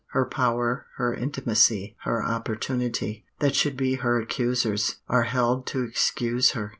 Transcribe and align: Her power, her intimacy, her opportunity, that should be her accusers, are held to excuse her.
Her 0.13 0.25
power, 0.25 0.87
her 0.95 1.13
intimacy, 1.13 1.95
her 2.05 2.23
opportunity, 2.25 3.23
that 3.39 3.53
should 3.55 3.77
be 3.77 3.93
her 4.01 4.19
accusers, 4.19 4.95
are 5.07 5.25
held 5.25 5.67
to 5.67 5.83
excuse 5.83 6.53
her. 6.53 6.69